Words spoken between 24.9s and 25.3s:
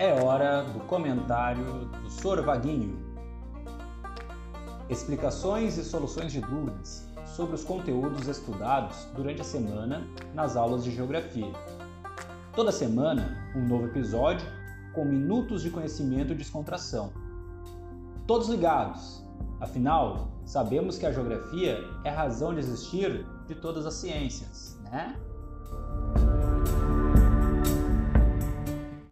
né?